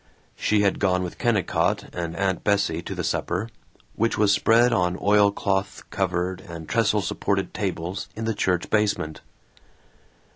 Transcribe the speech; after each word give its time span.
She 0.35 0.61
had 0.61 0.79
gone 0.79 1.03
with 1.03 1.19
Kennicott 1.19 1.93
and 1.93 2.15
Aunt 2.15 2.43
Bessie 2.43 2.81
to 2.81 2.95
the 2.95 3.03
supper, 3.03 3.49
which 3.93 4.17
was 4.17 4.31
spread 4.31 4.73
on 4.73 4.97
oilcloth 4.99 5.83
covered 5.91 6.41
and 6.41 6.67
trestle 6.67 7.01
supported 7.03 7.53
tables 7.53 8.09
in 8.15 8.25
the 8.25 8.33
church 8.33 8.71
basement. 8.71 9.21